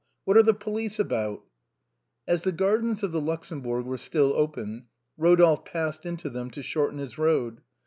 [0.25, 1.43] What are the police about?"
[2.27, 6.63] As the gardens of the Luxembourg were still open, Ro dolphe passed into them to
[6.63, 7.61] shorten his road.